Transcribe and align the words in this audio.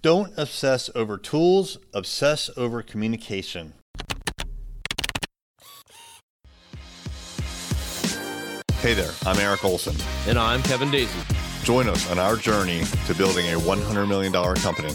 Don't 0.00 0.32
obsess 0.36 0.88
over 0.94 1.18
tools, 1.18 1.76
obsess 1.92 2.50
over 2.56 2.82
communication. 2.82 3.72
Hey 8.78 8.94
there, 8.94 9.10
I'm 9.26 9.40
Eric 9.40 9.64
Olson. 9.64 9.96
And 10.28 10.38
I'm 10.38 10.62
Kevin 10.62 10.92
Daisy. 10.92 11.18
Join 11.64 11.88
us 11.88 12.08
on 12.12 12.18
our 12.20 12.36
journey 12.36 12.84
to 13.08 13.14
building 13.16 13.46
a 13.46 13.58
$100 13.58 14.06
million 14.06 14.32
company. 14.32 14.94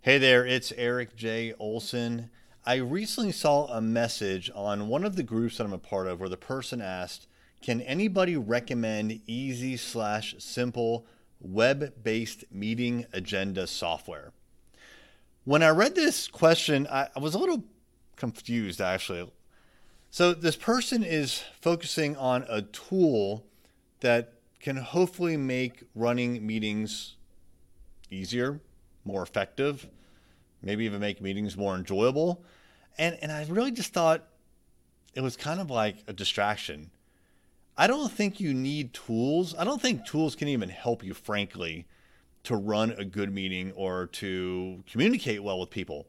Hey 0.00 0.18
there, 0.18 0.44
it's 0.44 0.72
Eric 0.76 1.14
J. 1.14 1.54
Olson. 1.60 2.30
I 2.64 2.74
recently 2.76 3.30
saw 3.30 3.66
a 3.68 3.80
message 3.80 4.50
on 4.52 4.88
one 4.88 5.04
of 5.04 5.14
the 5.14 5.22
groups 5.22 5.58
that 5.58 5.64
I'm 5.64 5.72
a 5.72 5.78
part 5.78 6.08
of 6.08 6.18
where 6.18 6.28
the 6.28 6.36
person 6.36 6.80
asked, 6.80 7.28
Can 7.62 7.80
anybody 7.82 8.36
recommend 8.36 9.20
easy 9.28 9.76
slash 9.76 10.34
simple 10.40 11.06
web 11.40 12.02
based 12.02 12.44
meeting 12.50 13.06
agenda 13.12 13.66
software? 13.66 14.32
When 15.44 15.62
I 15.62 15.70
read 15.70 15.94
this 15.94 16.28
question, 16.28 16.86
I, 16.90 17.08
I 17.14 17.20
was 17.20 17.34
a 17.34 17.38
little 17.38 17.64
confused 18.16 18.80
actually. 18.80 19.30
So, 20.10 20.32
this 20.32 20.56
person 20.56 21.02
is 21.02 21.42
focusing 21.60 22.16
on 22.16 22.46
a 22.48 22.62
tool 22.62 23.44
that 24.00 24.32
can 24.60 24.76
hopefully 24.76 25.36
make 25.36 25.82
running 25.94 26.46
meetings 26.46 27.16
easier, 28.10 28.60
more 29.04 29.22
effective, 29.22 29.86
maybe 30.62 30.84
even 30.84 31.00
make 31.00 31.20
meetings 31.20 31.56
more 31.56 31.74
enjoyable. 31.74 32.42
And, 32.98 33.18
and 33.20 33.30
I 33.30 33.44
really 33.48 33.72
just 33.72 33.92
thought 33.92 34.26
it 35.14 35.20
was 35.20 35.36
kind 35.36 35.60
of 35.60 35.70
like 35.70 35.96
a 36.06 36.12
distraction. 36.12 36.90
I 37.78 37.86
don't 37.86 38.10
think 38.10 38.40
you 38.40 38.54
need 38.54 38.94
tools. 38.94 39.54
I 39.58 39.64
don't 39.64 39.82
think 39.82 40.06
tools 40.06 40.34
can 40.34 40.48
even 40.48 40.70
help 40.70 41.04
you, 41.04 41.12
frankly, 41.12 41.86
to 42.44 42.56
run 42.56 42.92
a 42.92 43.04
good 43.04 43.32
meeting 43.32 43.72
or 43.72 44.06
to 44.06 44.82
communicate 44.90 45.42
well 45.42 45.60
with 45.60 45.70
people. 45.70 46.06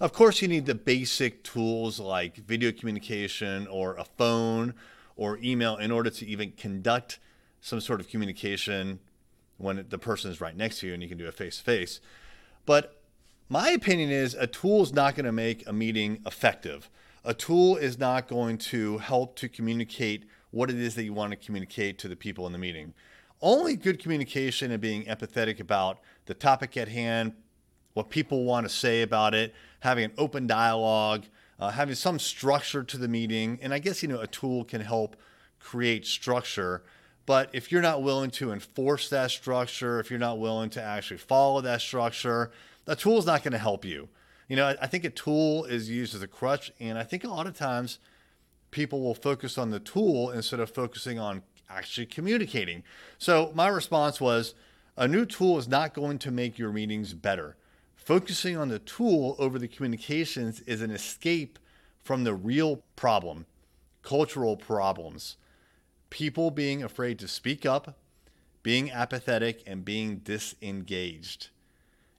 Of 0.00 0.12
course, 0.12 0.40
you 0.40 0.46
need 0.46 0.66
the 0.66 0.76
basic 0.76 1.42
tools 1.42 1.98
like 1.98 2.36
video 2.36 2.70
communication 2.70 3.66
or 3.66 3.96
a 3.96 4.04
phone 4.04 4.74
or 5.16 5.38
email 5.42 5.76
in 5.76 5.90
order 5.90 6.10
to 6.10 6.26
even 6.26 6.52
conduct 6.52 7.18
some 7.60 7.80
sort 7.80 8.00
of 8.00 8.08
communication 8.08 9.00
when 9.56 9.84
the 9.88 9.98
person 9.98 10.30
is 10.30 10.40
right 10.40 10.56
next 10.56 10.78
to 10.80 10.86
you 10.86 10.94
and 10.94 11.02
you 11.02 11.08
can 11.08 11.18
do 11.18 11.26
a 11.26 11.32
face 11.32 11.58
to 11.58 11.64
face. 11.64 12.00
But 12.64 13.00
my 13.48 13.70
opinion 13.70 14.10
is 14.10 14.34
a 14.34 14.46
tool 14.46 14.82
is 14.82 14.92
not 14.92 15.16
going 15.16 15.26
to 15.26 15.32
make 15.32 15.66
a 15.66 15.72
meeting 15.72 16.20
effective. 16.24 16.88
A 17.24 17.34
tool 17.34 17.76
is 17.76 17.98
not 17.98 18.28
going 18.28 18.58
to 18.58 18.98
help 18.98 19.34
to 19.36 19.48
communicate 19.48 20.26
what 20.50 20.70
it 20.70 20.76
is 20.76 20.94
that 20.94 21.04
you 21.04 21.12
want 21.12 21.30
to 21.30 21.36
communicate 21.36 21.98
to 21.98 22.08
the 22.08 22.16
people 22.16 22.46
in 22.46 22.52
the 22.52 22.58
meeting. 22.58 22.94
Only 23.40 23.76
good 23.76 24.00
communication 24.00 24.72
and 24.72 24.80
being 24.80 25.04
empathetic 25.04 25.60
about 25.60 25.98
the 26.26 26.34
topic 26.34 26.76
at 26.76 26.88
hand, 26.88 27.34
what 27.94 28.10
people 28.10 28.44
want 28.44 28.68
to 28.68 28.74
say 28.74 29.02
about 29.02 29.34
it, 29.34 29.54
having 29.80 30.04
an 30.04 30.12
open 30.18 30.46
dialogue, 30.46 31.24
uh, 31.60 31.70
having 31.70 31.94
some 31.94 32.18
structure 32.18 32.82
to 32.82 32.96
the 32.96 33.08
meeting. 33.08 33.58
And 33.62 33.72
I 33.74 33.78
guess, 33.78 34.02
you 34.02 34.08
know, 34.08 34.20
a 34.20 34.26
tool 34.26 34.64
can 34.64 34.80
help 34.80 35.16
create 35.60 36.06
structure. 36.06 36.82
But 37.26 37.50
if 37.52 37.70
you're 37.70 37.82
not 37.82 38.02
willing 38.02 38.30
to 38.32 38.52
enforce 38.52 39.08
that 39.10 39.30
structure, 39.30 40.00
if 40.00 40.10
you're 40.10 40.18
not 40.18 40.38
willing 40.38 40.70
to 40.70 40.82
actually 40.82 41.18
follow 41.18 41.60
that 41.60 41.80
structure, 41.80 42.50
a 42.86 42.96
tool 42.96 43.18
is 43.18 43.26
not 43.26 43.42
going 43.42 43.52
to 43.52 43.58
help 43.58 43.84
you. 43.84 44.08
You 44.48 44.56
know, 44.56 44.74
I 44.80 44.86
think 44.86 45.04
a 45.04 45.10
tool 45.10 45.64
is 45.64 45.90
used 45.90 46.14
as 46.14 46.22
a 46.22 46.26
crutch. 46.26 46.72
And 46.80 46.96
I 46.96 47.04
think 47.04 47.24
a 47.24 47.28
lot 47.28 47.46
of 47.46 47.54
times, 47.56 47.98
people 48.70 49.00
will 49.00 49.14
focus 49.14 49.58
on 49.58 49.70
the 49.70 49.80
tool 49.80 50.30
instead 50.30 50.60
of 50.60 50.70
focusing 50.70 51.18
on 51.18 51.42
actually 51.70 52.06
communicating. 52.06 52.82
So 53.18 53.52
my 53.54 53.68
response 53.68 54.20
was 54.20 54.54
a 54.96 55.06
new 55.06 55.24
tool 55.24 55.58
is 55.58 55.68
not 55.68 55.94
going 55.94 56.18
to 56.20 56.30
make 56.30 56.58
your 56.58 56.72
meetings 56.72 57.14
better. 57.14 57.56
Focusing 57.96 58.56
on 58.56 58.68
the 58.68 58.78
tool 58.78 59.36
over 59.38 59.58
the 59.58 59.68
communications 59.68 60.60
is 60.62 60.80
an 60.80 60.90
escape 60.90 61.58
from 62.02 62.24
the 62.24 62.34
real 62.34 62.82
problem, 62.96 63.46
cultural 64.02 64.56
problems. 64.56 65.36
People 66.10 66.50
being 66.50 66.82
afraid 66.82 67.18
to 67.18 67.28
speak 67.28 67.66
up, 67.66 67.98
being 68.62 68.90
apathetic, 68.90 69.62
and 69.66 69.84
being 69.84 70.18
disengaged. 70.18 71.50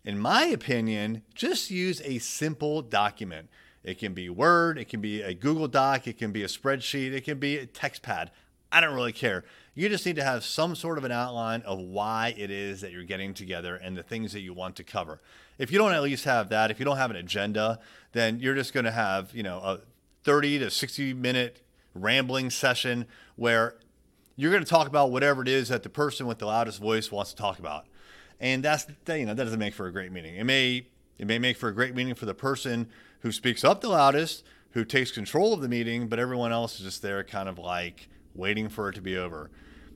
In 0.05 0.17
my 0.19 0.45
opinion, 0.45 1.23
just 1.33 1.71
use 1.71 2.01
a 2.05 2.19
simple 2.19 2.81
document. 2.81 3.49
It 3.89 3.97
can 3.97 4.13
be 4.13 4.29
Word, 4.29 4.77
it 4.77 4.87
can 4.87 5.01
be 5.01 5.21
a 5.21 5.33
Google 5.33 5.67
Doc, 5.67 6.07
it 6.07 6.17
can 6.17 6.31
be 6.31 6.43
a 6.43 6.47
spreadsheet, 6.47 7.11
it 7.11 7.25
can 7.25 7.39
be 7.39 7.57
a 7.57 7.65
text 7.65 8.03
pad. 8.03 8.31
I 8.71 8.81
don't 8.81 8.93
really 8.93 9.13
care. 9.13 9.43
You 9.73 9.89
just 9.89 10.05
need 10.05 10.17
to 10.17 10.23
have 10.23 10.43
some 10.43 10.75
sort 10.75 10.99
of 10.99 11.03
an 11.03 11.11
outline 11.11 11.61
of 11.63 11.79
why 11.79 12.35
it 12.37 12.51
is 12.51 12.81
that 12.81 12.91
you're 12.91 13.03
getting 13.03 13.33
together 13.33 13.75
and 13.75 13.97
the 13.97 14.03
things 14.03 14.31
that 14.33 14.41
you 14.41 14.53
want 14.53 14.75
to 14.75 14.83
cover. 14.83 15.21
If 15.57 15.71
you 15.71 15.79
don't 15.79 15.91
at 15.91 16.03
least 16.03 16.25
have 16.25 16.49
that, 16.49 16.69
if 16.69 16.77
you 16.77 16.85
don't 16.85 16.97
have 16.97 17.09
an 17.09 17.17
agenda, 17.17 17.79
then 18.11 18.39
you're 18.39 18.55
just 18.55 18.73
going 18.73 18.85
to 18.85 18.91
have, 18.91 19.33
you 19.33 19.41
know, 19.41 19.57
a 19.57 19.79
30 20.23 20.59
to 20.59 20.69
60 20.69 21.13
minute 21.13 21.63
rambling 21.95 22.49
session 22.51 23.07
where 23.35 23.75
you're 24.35 24.51
going 24.51 24.63
to 24.63 24.69
talk 24.69 24.87
about 24.87 25.11
whatever 25.11 25.41
it 25.41 25.47
is 25.47 25.69
that 25.69 25.83
the 25.83 25.89
person 25.89 26.27
with 26.27 26.37
the 26.37 26.45
loudest 26.45 26.79
voice 26.79 27.11
wants 27.11 27.31
to 27.31 27.37
talk 27.37 27.57
about. 27.57 27.85
And 28.39 28.63
that's 28.63 28.85
you 29.07 29.25
know 29.25 29.33
that 29.33 29.43
doesn't 29.43 29.59
make 29.59 29.73
for 29.73 29.87
a 29.87 29.91
great 29.91 30.11
meeting. 30.11 30.35
It 30.35 30.45
may 30.45 30.87
it 31.19 31.27
may 31.27 31.37
make 31.37 31.57
for 31.57 31.69
a 31.69 31.75
great 31.75 31.93
meeting 31.93 32.15
for 32.15 32.25
the 32.25 32.33
person 32.33 32.87
who 33.19 33.31
speaks 33.31 33.63
up 33.63 33.81
the 33.81 33.89
loudest, 33.89 34.43
who 34.71 34.85
takes 34.85 35.11
control 35.11 35.53
of 35.53 35.61
the 35.61 35.67
meeting, 35.67 36.07
but 36.07 36.17
everyone 36.17 36.51
else 36.51 36.79
is 36.79 36.85
just 36.85 37.01
there 37.01 37.23
kind 37.23 37.49
of 37.49 37.59
like 37.59 38.07
waiting 38.33 38.69
for 38.69 38.89
it 38.89 38.95
to 38.95 39.01
be 39.01 39.17
over. 39.17 39.51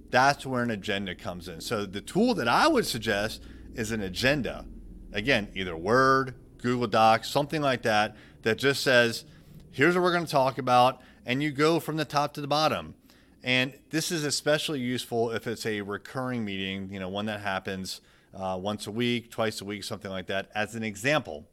That's 0.09 0.45
where 0.45 0.61
an 0.61 0.69
agenda 0.69 1.15
comes 1.15 1.47
in. 1.47 1.61
So 1.61 1.85
the 1.85 2.01
tool 2.01 2.35
that 2.35 2.47
I 2.47 2.67
would 2.67 2.85
suggest 2.85 3.41
is 3.73 3.91
an 3.91 4.01
agenda. 4.01 4.65
Again, 5.11 5.47
either 5.55 5.75
Word, 5.75 6.35
Google 6.57 6.87
Docs, 6.87 7.29
something 7.29 7.61
like 7.61 7.83
that, 7.83 8.15
that 8.41 8.57
just 8.57 8.83
says, 8.83 9.25
here's 9.71 9.95
what 9.95 10.03
we're 10.03 10.11
going 10.11 10.25
to 10.25 10.31
talk 10.31 10.57
about, 10.57 11.01
and 11.25 11.41
you 11.41 11.51
go 11.51 11.79
from 11.79 11.97
the 11.97 12.05
top 12.05 12.33
to 12.33 12.41
the 12.41 12.47
bottom. 12.47 12.95
And 13.43 13.73
this 13.89 14.11
is 14.11 14.23
especially 14.23 14.79
useful 14.79 15.31
if 15.31 15.47
it's 15.47 15.65
a 15.65 15.81
recurring 15.81 16.43
meeting, 16.45 16.89
you 16.91 16.99
know, 16.99 17.09
one 17.09 17.25
that 17.27 17.41
happens 17.41 18.01
uh, 18.33 18.57
once 18.61 18.87
a 18.87 18.91
week, 18.91 19.29
twice 19.31 19.61
a 19.61 19.65
week, 19.65 19.83
something 19.83 20.11
like 20.11 20.27
that. 20.27 20.49
As 20.55 20.75
an 20.75 20.83
example, 20.83 21.45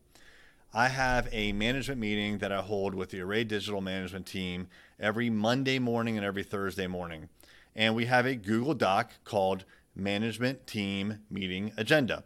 I 0.72 0.88
have 0.88 1.28
a 1.32 1.52
management 1.52 2.00
meeting 2.00 2.38
that 2.38 2.52
I 2.52 2.62
hold 2.62 2.94
with 2.94 3.10
the 3.10 3.20
Array 3.20 3.44
Digital 3.44 3.80
Management 3.80 4.26
team 4.26 4.68
every 4.98 5.28
Monday 5.28 5.78
morning 5.78 6.16
and 6.16 6.24
every 6.24 6.44
Thursday 6.44 6.86
morning. 6.86 7.28
And 7.74 7.94
we 7.94 8.06
have 8.06 8.26
a 8.26 8.34
Google 8.34 8.74
Doc 8.74 9.10
called 9.24 9.64
Management 9.94 10.66
Team 10.66 11.20
Meeting 11.30 11.72
Agenda. 11.76 12.24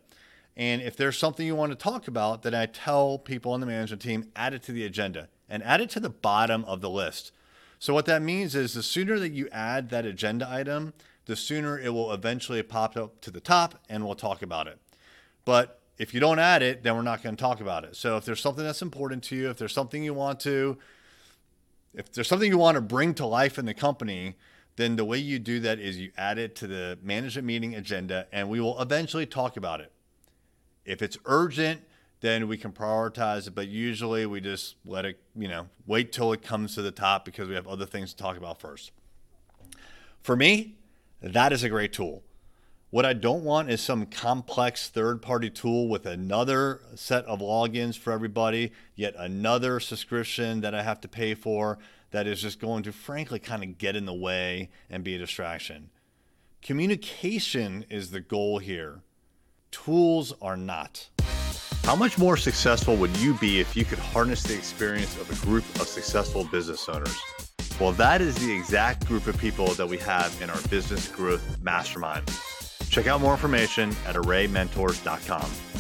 And 0.57 0.83
if 0.83 0.97
there's 0.97 1.19
something 1.19 1.47
you 1.47 1.57
want 1.57 1.73
to 1.73 1.77
talk 1.77 2.07
about, 2.07 2.43
then 2.43 2.55
I 2.55 2.67
tell 2.67 3.19
people 3.19 3.53
on 3.53 3.61
the 3.61 3.67
management 3.67 4.03
team, 4.03 4.31
add 4.37 4.55
it 4.55 4.63
to 4.65 4.73
the 4.73 4.85
agenda 4.85 5.29
and 5.49 5.63
add 5.63 5.81
it 5.81 5.91
to 5.91 6.01
the 6.01 6.11
bottom 6.11 6.65
of 6.67 6.81
the 6.81 6.91
list. 6.91 7.33
So, 7.79 7.93
what 7.93 8.07
that 8.07 8.23
means 8.23 8.55
is 8.55 8.75
the 8.75 8.83
sooner 8.83 9.19
that 9.19 9.33
you 9.33 9.49
add 9.51 9.91
that 9.91 10.07
agenda 10.07 10.49
item, 10.49 10.95
the 11.27 11.37
sooner 11.37 11.79
it 11.79 11.91
will 11.91 12.13
eventually 12.13 12.63
pop 12.63 12.97
up 12.97 13.21
to 13.23 13.31
the 13.31 13.41
top 13.41 13.77
and 13.89 14.05
we'll 14.05 14.15
talk 14.15 14.43
about 14.43 14.67
it. 14.67 14.79
But 15.45 15.81
if 15.99 16.13
you 16.13 16.21
don't 16.21 16.39
add 16.39 16.63
it, 16.63 16.83
then 16.83 16.97
we're 16.97 17.03
not 17.03 17.23
going 17.23 17.37
to 17.37 17.41
talk 17.41 17.61
about 17.61 17.85
it. 17.85 17.97
So 17.97 18.17
if 18.17 18.25
there's 18.25 18.41
something 18.41 18.65
that's 18.65 18.83
important 18.83 19.23
to 19.25 19.37
you, 19.37 19.51
if 19.51 19.59
there's 19.59 19.73
something 19.73 20.03
you 20.03 20.15
want 20.15 20.41
to, 20.41 20.79
if 21.95 22.13
there's 22.13 22.29
something 22.29 22.51
you 22.51 22.59
want 22.59 22.75
to 22.75 22.81
bring 22.81 23.15
to 23.15 23.27
life 23.27 23.59
in 23.59 23.65
the 23.65 23.75
company, 23.75 24.37
then 24.77 24.97
the 24.97 25.05
way 25.05 25.19
you 25.19 25.39
do 25.39 25.61
that 25.61 25.79
is 25.79 25.99
you 25.99 26.11
add 26.17 26.39
it 26.39 26.57
to 26.57 26.67
the 26.67 26.99
management 27.03 27.47
meeting 27.47 27.75
agenda 27.75 28.27
and 28.33 28.49
we 28.49 28.61
will 28.61 28.81
eventually 28.81 29.27
talk 29.27 29.57
about 29.57 29.81
it. 29.81 29.93
If 30.85 31.01
it's 31.01 31.17
urgent, 31.27 31.83
then 32.21 32.49
we 32.49 32.57
can 32.57 32.73
prioritize 32.73 33.47
it, 33.47 33.55
but 33.55 33.69
usually 33.69 34.27
we 34.27 34.41
just 34.41 34.77
let 34.85 35.05
it, 35.05 35.21
you 35.37 35.47
know, 35.47 35.69
wait 35.87 36.11
till 36.11 36.33
it 36.33 36.43
comes 36.43 36.75
to 36.75 36.83
the 36.83 36.91
top 36.91 37.25
because 37.25 37.49
we 37.49 37.55
have 37.55 37.69
other 37.69 37.87
things 37.87 38.13
to 38.13 38.17
talk 38.17 38.37
about 38.37 38.61
first. 38.61 38.91
For 40.23 40.35
me, 40.35 40.75
that 41.33 41.53
is 41.53 41.63
a 41.63 41.69
great 41.69 41.93
tool. 41.93 42.23
What 42.91 43.05
I 43.05 43.13
don't 43.13 43.43
want 43.43 43.71
is 43.71 43.81
some 43.81 44.07
complex 44.07 44.89
third 44.89 45.21
party 45.21 45.51
tool 45.51 45.89
with 45.89 46.07
another 46.07 46.81
set 46.95 47.25
of 47.25 47.41
logins 47.41 47.99
for 47.99 48.13
everybody, 48.13 48.73
yet 48.95 49.15
another 49.19 49.81
subscription 49.81 50.61
that 50.61 50.75
I 50.75 50.83
have 50.83 51.01
to 51.01 51.09
pay 51.09 51.35
for 51.35 51.79
that 52.13 52.29
is 52.29 52.41
just 52.41 52.61
going 52.61 52.85
to, 52.85 52.93
frankly, 52.93 53.41
kind 53.41 53.65
of 53.65 53.79
get 53.79 53.97
in 53.97 54.05
the 54.05 54.15
way 54.15 54.71
and 54.89 55.03
be 55.03 55.17
a 55.17 55.19
distraction. 55.19 55.91
Communication 56.63 57.85
is 57.91 58.13
the 58.13 58.21
goal 58.21 58.59
here, 58.59 59.01
tools 59.73 60.33
are 60.41 60.57
not. 60.57 61.09
How 61.83 61.97
much 61.97 62.17
more 62.17 62.37
successful 62.37 62.97
would 62.97 63.17
you 63.17 63.35
be 63.35 63.61
if 63.61 63.75
you 63.75 63.85
could 63.85 63.99
harness 63.99 64.43
the 64.43 64.55
experience 64.55 65.21
of 65.21 65.31
a 65.31 65.47
group 65.47 65.65
of 65.81 65.89
successful 65.89 66.45
business 66.45 66.89
owners? 66.89 67.19
Well, 67.81 67.93
that 67.93 68.21
is 68.21 68.37
the 68.37 68.53
exact 68.53 69.07
group 69.07 69.27
of 69.27 69.37
people 69.37 69.67
that 69.75 69.87
we 69.87 69.99
have 69.99 70.41
in 70.41 70.49
our 70.49 70.61
Business 70.71 71.09
Growth 71.09 71.61
Mastermind. 71.63 72.31
Check 72.89 73.09
out 73.09 73.21
more 73.21 73.33
information 73.33 73.91
at 74.07 74.15
arraymentors.com. 74.15 75.74